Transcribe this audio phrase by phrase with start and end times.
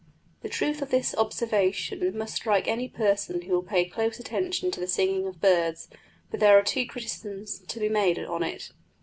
[0.41, 4.79] The truth of this observation must strike any person who will pay close attention to
[4.79, 5.89] the singing of birds;
[6.31, 8.71] but there are two criticisms to be made on it.